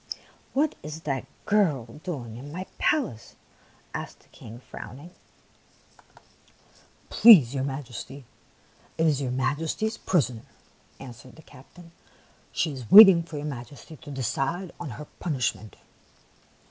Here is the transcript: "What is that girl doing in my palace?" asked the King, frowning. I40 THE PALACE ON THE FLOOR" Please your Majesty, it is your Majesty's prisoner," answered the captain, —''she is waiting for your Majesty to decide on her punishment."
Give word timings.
"What 0.53 0.73
is 0.81 1.01
that 1.01 1.27
girl 1.45 1.85
doing 2.03 2.35
in 2.37 2.51
my 2.51 2.65
palace?" 2.79 3.35
asked 3.93 4.21
the 4.21 4.29
King, 4.29 4.59
frowning. 4.59 5.11
I40 5.11 6.15
THE 6.15 6.15
PALACE 6.15 6.25
ON 6.25 6.25
THE 6.57 6.63
FLOOR" 6.63 6.85
Please 7.21 7.53
your 7.53 7.63
Majesty, 7.63 8.25
it 8.97 9.05
is 9.05 9.21
your 9.21 9.29
Majesty's 9.31 9.97
prisoner," 9.99 10.45
answered 10.99 11.35
the 11.35 11.43
captain, 11.43 11.91
—''she 12.51 12.71
is 12.71 12.89
waiting 12.89 13.21
for 13.21 13.35
your 13.37 13.45
Majesty 13.45 13.95
to 13.97 14.09
decide 14.09 14.71
on 14.79 14.89
her 14.97 15.05
punishment." 15.19 15.75